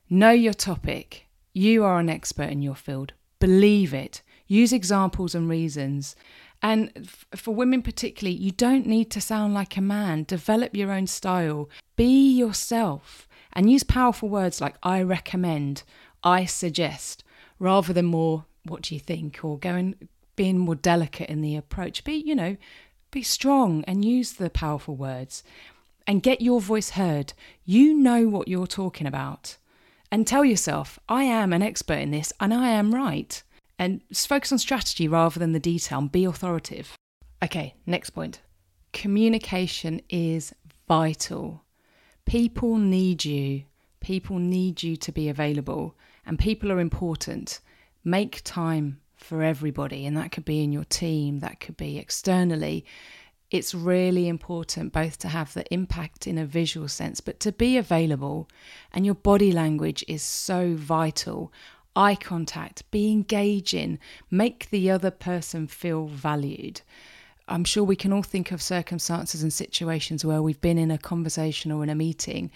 Know 0.09 0.31
your 0.31 0.53
topic. 0.53 1.27
You 1.53 1.83
are 1.83 1.99
an 1.99 2.09
expert 2.09 2.49
in 2.49 2.61
your 2.61 2.75
field. 2.75 3.13
Believe 3.39 3.93
it. 3.93 4.21
Use 4.47 4.71
examples 4.71 5.35
and 5.35 5.49
reasons. 5.49 6.15
And 6.61 6.91
f- 6.95 7.25
for 7.35 7.53
women, 7.53 7.81
particularly, 7.81 8.37
you 8.37 8.51
don't 8.51 8.87
need 8.87 9.11
to 9.11 9.21
sound 9.21 9.53
like 9.53 9.77
a 9.77 9.81
man. 9.81 10.23
Develop 10.23 10.75
your 10.75 10.91
own 10.91 11.05
style. 11.05 11.69
Be 11.95 12.31
yourself 12.31 13.26
and 13.57 13.71
use 13.71 13.83
powerful 13.83 14.29
words 14.29 14.61
like 14.61 14.75
I 14.83 15.01
recommend, 15.01 15.81
I 16.23 16.45
suggest, 16.45 17.23
rather 17.57 17.91
than 17.91 18.05
more 18.05 18.45
what 18.63 18.83
do 18.83 18.93
you 18.93 19.01
think 19.01 19.43
or 19.43 19.57
going 19.57 19.95
being 20.35 20.59
more 20.59 20.75
delicate 20.75 21.27
in 21.27 21.41
the 21.41 21.55
approach. 21.55 22.03
Be, 22.03 22.13
you 22.13 22.35
know, 22.35 22.55
be 23.09 23.23
strong 23.23 23.83
and 23.85 24.05
use 24.05 24.33
the 24.33 24.51
powerful 24.51 24.95
words 24.95 25.43
and 26.05 26.21
get 26.21 26.39
your 26.39 26.61
voice 26.61 26.91
heard. 26.91 27.33
You 27.65 27.95
know 27.95 28.27
what 28.27 28.47
you're 28.47 28.67
talking 28.67 29.07
about. 29.07 29.57
And 30.11 30.27
tell 30.27 30.45
yourself, 30.45 30.99
I 31.09 31.23
am 31.23 31.51
an 31.51 31.63
expert 31.63 31.95
in 31.97 32.11
this 32.11 32.31
and 32.39 32.53
I 32.53 32.69
am 32.69 32.93
right. 32.93 33.41
And 33.79 34.01
focus 34.13 34.51
on 34.51 34.59
strategy 34.59 35.07
rather 35.07 35.39
than 35.39 35.53
the 35.53 35.59
detail 35.59 35.97
and 35.97 36.11
be 36.11 36.25
authoritative. 36.25 36.95
Okay, 37.43 37.73
next 37.87 38.11
point. 38.11 38.39
Communication 38.93 40.01
is 40.09 40.53
vital. 40.87 41.63
People 42.27 42.77
need 42.77 43.23
you. 43.23 43.63
People 44.01 44.37
need 44.37 44.83
you 44.83 44.97
to 44.97 45.13
be 45.13 45.29
available, 45.29 45.95
and 46.25 46.37
people 46.37 46.73
are 46.73 46.79
important. 46.81 47.61
Make 48.03 48.41
time 48.43 48.99
for 49.15 49.43
everybody, 49.43 50.05
and 50.05 50.17
that 50.17 50.33
could 50.33 50.43
be 50.43 50.61
in 50.61 50.73
your 50.73 50.83
team, 50.83 51.39
that 51.39 51.61
could 51.61 51.77
be 51.77 51.97
externally. 51.97 52.83
It's 53.49 53.73
really 53.73 54.27
important 54.27 54.91
both 54.91 55.17
to 55.19 55.29
have 55.29 55.53
the 55.53 55.73
impact 55.73 56.27
in 56.27 56.37
a 56.37 56.45
visual 56.45 56.89
sense, 56.89 57.21
but 57.21 57.39
to 57.39 57.53
be 57.53 57.77
available. 57.77 58.49
And 58.91 59.05
your 59.05 59.15
body 59.15 59.53
language 59.53 60.03
is 60.05 60.21
so 60.21 60.75
vital. 60.75 61.53
Eye 61.95 62.15
contact, 62.15 62.91
be 62.91 63.09
engaging, 63.09 63.99
make 64.29 64.69
the 64.69 64.91
other 64.91 65.11
person 65.11 65.65
feel 65.65 66.07
valued. 66.07 66.81
I'm 67.47 67.63
sure 67.63 67.83
we 67.83 67.95
can 67.95 68.11
all 68.11 68.23
think 68.23 68.51
of 68.51 68.61
circumstances 68.61 69.41
and 69.41 69.53
situations 69.53 70.25
where 70.25 70.41
we've 70.41 70.59
been 70.59 70.77
in 70.77 70.91
a 70.91 70.97
conversation 70.97 71.71
or 71.71 71.83
in 71.83 71.89
a 71.89 71.95
meeting 71.95 72.51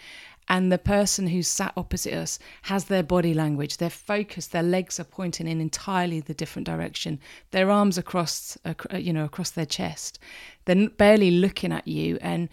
and 0.47 0.69
the 0.71 0.77
person 0.77 1.27
who's 1.27 1.47
sat 1.47 1.71
opposite 1.77 2.13
us 2.13 2.39
has 2.63 2.85
their 2.85 3.03
body 3.03 3.33
language, 3.33 3.77
their 3.77 3.89
focus, 3.89 4.47
their 4.47 4.63
legs 4.63 4.99
are 4.99 5.05
pointing 5.05 5.47
in 5.47 5.61
entirely 5.61 6.19
the 6.19 6.33
different 6.33 6.65
direction, 6.65 7.19
their 7.51 7.69
arms 7.69 7.97
across, 7.97 8.57
uh, 8.65 8.73
you 8.97 9.13
know, 9.13 9.23
across 9.23 9.51
their 9.51 9.65
chest. 9.65 10.19
They're 10.65 10.89
barely 10.89 11.31
looking 11.31 11.71
at 11.71 11.87
you 11.87 12.17
and 12.21 12.49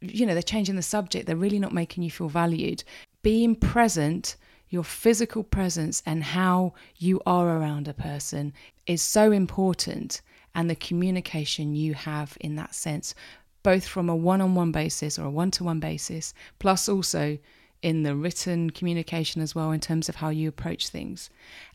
you 0.00 0.26
know, 0.26 0.34
they're 0.34 0.42
changing 0.42 0.76
the 0.76 0.82
subject, 0.82 1.26
they're 1.26 1.36
really 1.36 1.60
not 1.60 1.72
making 1.72 2.02
you 2.02 2.10
feel 2.10 2.28
valued. 2.28 2.82
Being 3.22 3.54
present 3.54 4.36
your 4.68 4.84
physical 4.84 5.44
presence 5.44 6.02
and 6.06 6.24
how 6.24 6.74
you 6.96 7.20
are 7.26 7.58
around 7.58 7.86
a 7.86 7.94
person 7.94 8.52
is 8.86 9.02
so 9.02 9.30
important 9.30 10.22
and 10.54 10.68
the 10.68 10.76
communication 10.76 11.74
you 11.74 11.94
have 11.94 12.36
in 12.40 12.56
that 12.56 12.74
sense, 12.74 13.14
both 13.62 13.86
from 13.86 14.08
a 14.08 14.16
one 14.16 14.40
on 14.40 14.54
one 14.54 14.72
basis 14.72 15.18
or 15.18 15.26
a 15.26 15.30
one 15.30 15.50
to 15.52 15.64
one 15.64 15.80
basis, 15.80 16.34
plus 16.58 16.88
also 16.88 17.38
in 17.82 18.02
the 18.04 18.14
written 18.14 18.70
communication 18.70 19.42
as 19.42 19.54
well, 19.54 19.72
in 19.72 19.80
terms 19.80 20.08
of 20.08 20.16
how 20.16 20.28
you 20.28 20.48
approach 20.48 20.88
things. 20.88 21.30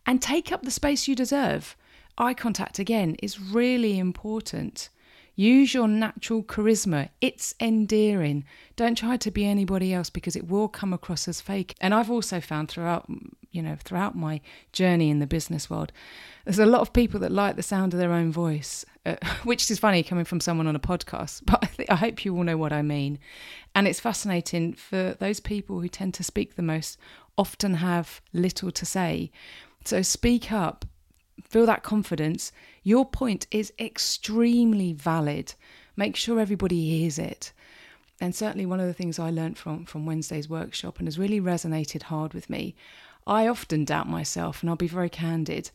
And 0.05 0.21
take 0.21 0.51
up 0.51 0.63
the 0.63 0.71
space 0.71 1.07
you 1.07 1.15
deserve. 1.15 1.75
Eye 2.17 2.33
contact, 2.33 2.79
again, 2.79 3.15
is 3.21 3.39
really 3.39 3.99
important. 3.99 4.89
Use 5.35 5.73
your 5.73 5.87
natural 5.87 6.43
charisma. 6.43 7.09
It's 7.21 7.53
endearing. 7.59 8.43
Don't 8.75 8.97
try 8.97 9.17
to 9.17 9.29
be 9.29 9.45
anybody 9.45 9.93
else 9.93 10.09
because 10.09 10.35
it 10.35 10.47
will 10.47 10.67
come 10.67 10.93
across 10.93 11.27
as 11.27 11.41
fake. 11.41 11.75
And 11.79 11.93
I've 11.93 12.09
also 12.09 12.41
found 12.41 12.69
throughout, 12.69 13.07
you 13.57 13.63
know, 13.63 13.75
throughout 13.83 14.15
my 14.15 14.39
journey 14.71 15.09
in 15.09 15.19
the 15.19 15.27
business 15.27 15.69
world, 15.69 15.91
there's 16.45 16.59
a 16.59 16.65
lot 16.65 16.81
of 16.81 16.93
people 16.93 17.19
that 17.19 17.31
like 17.31 17.55
the 17.57 17.63
sound 17.63 17.93
of 17.93 17.99
their 17.99 18.13
own 18.13 18.31
voice, 18.31 18.85
uh, 19.05 19.15
which 19.43 19.69
is 19.69 19.79
funny 19.79 20.03
coming 20.03 20.23
from 20.23 20.39
someone 20.39 20.67
on 20.67 20.75
a 20.75 20.79
podcast, 20.79 21.41
but 21.45 21.63
I, 21.63 21.93
I 21.93 21.95
hope 21.95 22.23
you 22.23 22.35
all 22.35 22.43
know 22.43 22.57
what 22.57 22.71
I 22.71 22.83
mean. 22.83 23.19
And 23.75 23.87
it's 23.87 23.99
fascinating 23.99 24.73
for 24.73 25.17
those 25.19 25.39
people 25.39 25.81
who 25.81 25.89
tend 25.89 26.13
to 26.13 26.23
speak 26.23 26.55
the 26.55 26.61
most 26.61 26.97
often 27.37 27.75
have 27.75 28.21
little 28.31 28.71
to 28.71 28.85
say. 28.85 29.31
So 29.83 30.01
speak 30.01 30.51
up, 30.51 30.85
feel 31.43 31.65
that 31.65 31.83
confidence, 31.83 32.51
your 32.83 33.05
point 33.05 33.47
is 33.51 33.73
extremely 33.79 34.93
valid. 34.93 35.53
Make 35.95 36.15
sure 36.15 36.39
everybody 36.39 36.99
hears 36.99 37.19
it. 37.19 37.51
And 38.19 38.33
certainly, 38.33 38.65
one 38.65 38.79
of 38.79 38.87
the 38.87 38.93
things 38.93 39.19
I 39.19 39.29
learned 39.29 39.57
from, 39.59 39.85
from 39.85 40.05
Wednesday's 40.05 40.49
workshop 40.49 40.97
and 40.97 41.07
has 41.07 41.19
really 41.19 41.39
resonated 41.39 42.03
hard 42.03 42.33
with 42.33 42.49
me, 42.49 42.75
I 43.27 43.47
often 43.47 43.85
doubt 43.85 44.09
myself, 44.09 44.61
and 44.61 44.69
I'll 44.69 44.75
be 44.75 44.87
very 44.87 45.09
candid. 45.09 45.69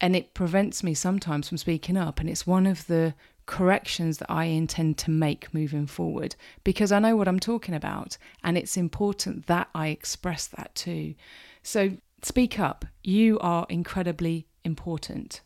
And 0.00 0.16
it 0.16 0.34
prevents 0.34 0.82
me 0.82 0.94
sometimes 0.94 1.48
from 1.48 1.58
speaking 1.58 1.96
up. 1.96 2.20
And 2.20 2.28
it's 2.28 2.46
one 2.46 2.66
of 2.66 2.86
the 2.86 3.14
corrections 3.46 4.18
that 4.18 4.30
I 4.30 4.44
intend 4.44 4.98
to 4.98 5.10
make 5.10 5.54
moving 5.54 5.86
forward 5.86 6.34
because 6.64 6.90
I 6.90 6.98
know 6.98 7.16
what 7.16 7.28
I'm 7.28 7.40
talking 7.40 7.74
about. 7.74 8.18
And 8.42 8.58
it's 8.58 8.76
important 8.76 9.46
that 9.46 9.68
I 9.74 9.88
express 9.88 10.46
that 10.48 10.74
too. 10.74 11.14
So 11.62 11.96
speak 12.22 12.58
up. 12.58 12.84
You 13.02 13.38
are 13.38 13.66
incredibly 13.68 14.48
important. 14.64 15.40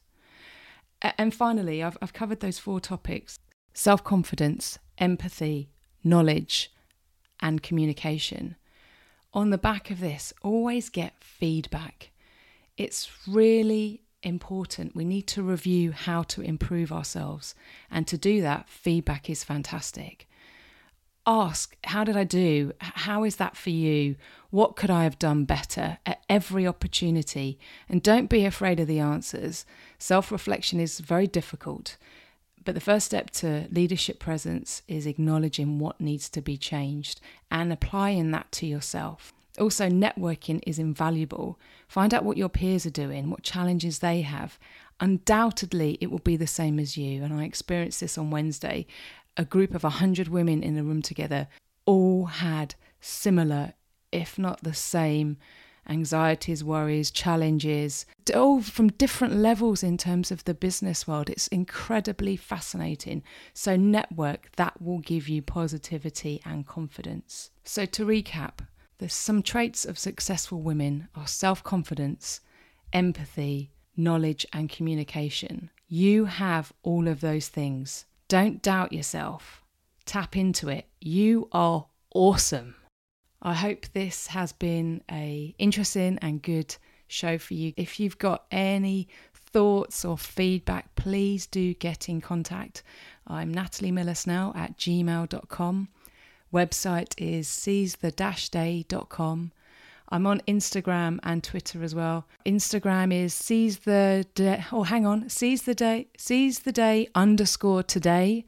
And 1.02 1.34
finally, 1.34 1.82
I've, 1.82 1.96
I've 2.02 2.12
covered 2.12 2.40
those 2.40 2.58
four 2.58 2.80
topics 2.80 3.38
self 3.72 4.02
confidence, 4.02 4.78
empathy, 4.98 5.70
knowledge, 6.02 6.72
and 7.40 7.62
communication. 7.62 8.56
On 9.32 9.50
the 9.50 9.58
back 9.58 9.90
of 9.90 10.00
this, 10.00 10.32
always 10.42 10.88
get 10.88 11.14
feedback. 11.20 12.10
It's 12.76 13.08
really 13.28 14.02
important. 14.22 14.96
We 14.96 15.04
need 15.04 15.26
to 15.28 15.42
review 15.42 15.92
how 15.92 16.22
to 16.24 16.42
improve 16.42 16.90
ourselves. 16.92 17.54
And 17.90 18.06
to 18.08 18.18
do 18.18 18.40
that, 18.42 18.68
feedback 18.68 19.30
is 19.30 19.44
fantastic. 19.44 20.28
Ask, 21.26 21.76
how 21.84 22.02
did 22.02 22.16
I 22.16 22.24
do? 22.24 22.72
How 22.80 23.24
is 23.24 23.36
that 23.36 23.56
for 23.56 23.70
you? 23.70 24.16
What 24.50 24.74
could 24.74 24.90
I 24.90 25.04
have 25.04 25.18
done 25.18 25.44
better 25.44 25.98
at 26.04 26.24
every 26.28 26.66
opportunity? 26.66 27.58
And 27.88 28.02
don't 28.02 28.28
be 28.28 28.44
afraid 28.44 28.80
of 28.80 28.88
the 28.88 28.98
answers. 28.98 29.64
Self 29.98 30.32
reflection 30.32 30.80
is 30.80 30.98
very 30.98 31.26
difficult. 31.26 31.98
But 32.70 32.74
the 32.74 32.80
first 32.80 33.06
step 33.06 33.30
to 33.30 33.66
leadership 33.72 34.20
presence 34.20 34.82
is 34.86 35.04
acknowledging 35.04 35.80
what 35.80 36.00
needs 36.00 36.28
to 36.28 36.40
be 36.40 36.56
changed 36.56 37.20
and 37.50 37.72
applying 37.72 38.30
that 38.30 38.52
to 38.52 38.66
yourself. 38.66 39.32
Also, 39.58 39.88
networking 39.88 40.62
is 40.64 40.78
invaluable. 40.78 41.58
Find 41.88 42.14
out 42.14 42.22
what 42.24 42.36
your 42.36 42.48
peers 42.48 42.86
are 42.86 42.90
doing, 42.90 43.28
what 43.28 43.42
challenges 43.42 43.98
they 43.98 44.20
have. 44.20 44.56
Undoubtedly, 45.00 45.98
it 46.00 46.12
will 46.12 46.20
be 46.20 46.36
the 46.36 46.46
same 46.46 46.78
as 46.78 46.96
you. 46.96 47.24
And 47.24 47.34
I 47.34 47.42
experienced 47.42 47.98
this 47.98 48.16
on 48.16 48.30
Wednesday. 48.30 48.86
A 49.36 49.44
group 49.44 49.74
of 49.74 49.82
100 49.82 50.28
women 50.28 50.62
in 50.62 50.78
a 50.78 50.84
room 50.84 51.02
together 51.02 51.48
all 51.86 52.26
had 52.26 52.76
similar, 53.00 53.72
if 54.12 54.38
not 54.38 54.62
the 54.62 54.74
same, 54.74 55.38
anxieties, 55.90 56.62
worries, 56.62 57.10
challenges, 57.10 58.06
all 58.34 58.62
from 58.62 58.88
different 58.88 59.34
levels 59.34 59.82
in 59.82 59.98
terms 59.98 60.30
of 60.30 60.44
the 60.44 60.54
business 60.54 61.06
world. 61.06 61.28
It's 61.28 61.48
incredibly 61.48 62.36
fascinating. 62.36 63.22
So, 63.52 63.76
network 63.76 64.50
that 64.56 64.80
will 64.80 65.00
give 65.00 65.28
you 65.28 65.42
positivity 65.42 66.40
and 66.46 66.66
confidence. 66.66 67.50
So, 67.64 67.84
to 67.86 68.06
recap, 68.06 68.60
there's 68.98 69.14
some 69.14 69.42
traits 69.42 69.84
of 69.84 69.98
successful 69.98 70.62
women 70.62 71.08
are 71.14 71.26
self 71.26 71.64
confidence, 71.64 72.40
empathy, 72.92 73.72
knowledge, 73.96 74.46
and 74.52 74.70
communication. 74.70 75.70
You 75.88 76.26
have 76.26 76.72
all 76.82 77.08
of 77.08 77.20
those 77.20 77.48
things. 77.48 78.04
Don't 78.28 78.62
doubt 78.62 78.92
yourself. 78.92 79.64
Tap 80.04 80.36
into 80.36 80.68
it. 80.68 80.86
You 81.00 81.48
are 81.50 81.86
awesome. 82.14 82.76
I 83.42 83.54
hope 83.54 83.86
this 83.92 84.26
has 84.28 84.52
been 84.52 85.02
a 85.10 85.54
interesting 85.58 86.18
and 86.20 86.42
good 86.42 86.76
show 87.08 87.38
for 87.38 87.54
you. 87.54 87.72
If 87.76 87.98
you've 87.98 88.18
got 88.18 88.44
any 88.50 89.08
thoughts 89.32 90.04
or 90.04 90.18
feedback, 90.18 90.94
please 90.94 91.46
do 91.46 91.72
get 91.74 92.10
in 92.10 92.20
contact. 92.20 92.82
I'm 93.26 93.52
Natalie 93.52 93.92
Miller 93.92 94.14
Snell 94.14 94.52
at 94.54 94.76
gmail.com. 94.76 95.88
Website 96.52 97.14
is 97.16 97.48
seizethe-day.com. 97.48 99.52
I'm 100.12 100.26
on 100.26 100.40
Instagram 100.40 101.20
and 101.22 101.42
Twitter 101.42 101.82
as 101.82 101.94
well. 101.94 102.26
Instagram 102.44 103.10
is 103.14 103.32
seize 103.32 103.78
the 103.80 104.26
day. 104.34 104.62
Oh, 104.72 104.82
hang 104.82 105.06
on, 105.06 105.30
seize 105.30 105.62
the 105.62 105.74
day, 105.74 106.08
seize 106.18 106.58
the 106.60 106.72
day 106.72 107.08
underscore 107.14 107.84
today 107.84 108.44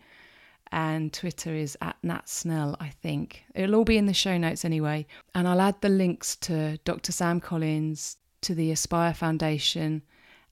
and 0.73 1.13
Twitter 1.13 1.55
is 1.55 1.77
at 1.83 1.97
Nat 2.03 2.29
Snell, 2.29 2.77
I 2.81 2.89
think. 2.89 3.45
It'll 3.55 3.77
all 3.77 3.85
be 3.85 3.99
in 3.99 4.07
the 4.07 4.15
show 4.15 4.39
notes 4.39 4.65
anyway. 4.65 5.07
And 5.35 5.47
I'll 5.47 5.61
add 5.61 5.81
the 5.83 5.91
links 5.91 6.35
to 6.37 6.79
Dr. 6.79 7.13
Sam 7.13 7.41
Collins, 7.41 8.17
to 8.41 8.55
the 8.55 8.73
Aspire 8.73 9.13
Foundation, 9.13 10.03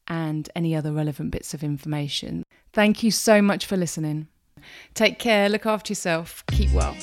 and 0.07 0.51
any 0.55 0.77
other 0.77 0.93
relevant 0.93 1.31
bits 1.31 1.55
of 1.55 1.65
information. 1.65 2.45
Thank 2.73 3.03
you 3.03 3.11
so 3.11 3.41
much 3.41 3.65
for 3.65 3.79
listening. 3.79 4.29
Take 4.93 5.19
care, 5.19 5.49
look 5.49 5.65
after 5.65 5.93
yourself, 5.93 6.45
keep 6.49 6.71
well. 6.73 6.95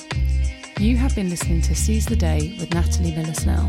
You 0.78 0.96
have 0.96 1.16
been 1.16 1.28
listening 1.28 1.60
to 1.62 1.74
Seize 1.74 2.06
the 2.06 2.14
Day 2.14 2.56
with 2.60 2.72
Natalie 2.72 3.14
Miller 3.16 3.34
Snell. 3.34 3.68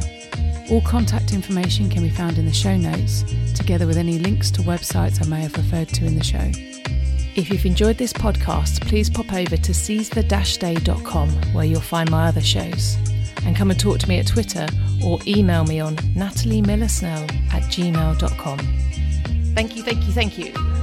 All 0.70 0.82
contact 0.82 1.34
information 1.34 1.90
can 1.90 2.04
be 2.04 2.10
found 2.12 2.38
in 2.38 2.46
the 2.46 2.54
show 2.54 2.78
notes, 2.78 3.24
together 3.56 3.88
with 3.88 3.98
any 3.98 4.20
links 4.20 4.52
to 4.52 4.62
websites 4.62 5.26
I 5.26 5.28
may 5.28 5.42
have 5.42 5.58
referred 5.58 5.90
to 5.90 6.06
in 6.06 6.16
the 6.16 6.24
show. 6.24 6.52
If 7.36 7.50
you've 7.50 7.66
enjoyed 7.66 7.98
this 7.98 8.12
podcast, 8.12 8.82
please 8.88 9.10
pop 9.10 9.32
over 9.34 9.56
to 9.56 9.72
seizethe-day.com 9.72 11.30
where 11.54 11.66
you'll 11.66 11.82
find 11.82 12.10
my 12.10 12.28
other 12.28 12.42
shows. 12.42 12.98
And 13.46 13.56
come 13.56 13.72
and 13.72 13.80
talk 13.80 14.00
to 14.00 14.10
me 14.10 14.20
at 14.20 14.28
Twitter 14.28 14.68
or 15.04 15.20
email 15.26 15.64
me 15.64 15.80
on 15.80 15.96
nataliemillersnell 15.96 17.32
at 17.54 17.64
gmail.com. 17.64 18.58
Thank 19.56 19.76
you, 19.76 19.84
thank 19.84 20.06
you, 20.06 20.12
thank 20.12 20.38
you. 20.38 20.79